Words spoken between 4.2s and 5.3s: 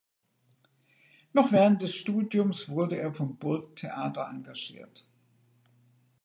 engagiert.